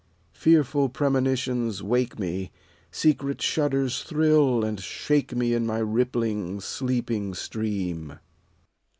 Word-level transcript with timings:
Fearful 0.33 0.89
premonitions 0.89 1.83
wake 1.83 2.17
me, 2.17 2.49
Secret 2.91 3.39
shudders 3.39 4.01
thrill 4.01 4.65
and 4.65 4.79
shake 4.79 5.35
me 5.35 5.53
In 5.53 5.63
my 5.63 5.77
rippUng, 5.79 6.59
sleeping 6.59 7.35
stream. 7.35 8.17